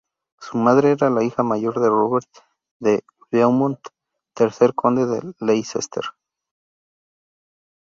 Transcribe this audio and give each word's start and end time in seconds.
Su 0.39 0.57
madre 0.57 0.93
era 0.93 1.11
la 1.11 1.23
hija 1.23 1.43
mayor 1.43 1.75
de 1.79 1.87
Robert 1.87 2.27
de 2.79 3.03
Beaumont, 3.29 3.77
tercer 4.33 4.73
conde 4.73 5.05
de 5.05 5.21
Leicester. 5.39 6.03